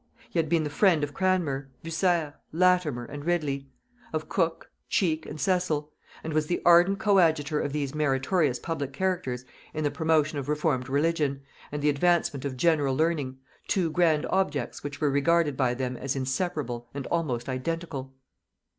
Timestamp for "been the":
0.49-0.71